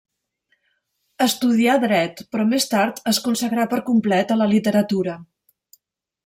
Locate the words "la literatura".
4.41-5.21